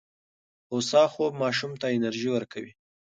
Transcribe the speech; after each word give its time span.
هوسا 0.71 1.03
خوب 1.13 1.31
ماشوم 1.41 1.71
ته 1.81 1.87
انرژي 1.97 2.29
ورکوي. 2.31 2.71